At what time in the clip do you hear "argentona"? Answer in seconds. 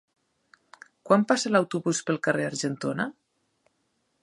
2.53-3.09